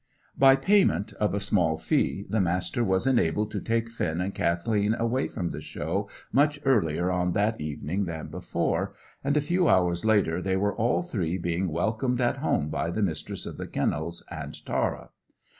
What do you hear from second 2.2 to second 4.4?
the Master was enabled to take Finn and